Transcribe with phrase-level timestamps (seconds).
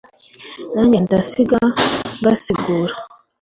[0.73, 1.59] nanjye ndasiga
[2.19, 2.93] ngasigura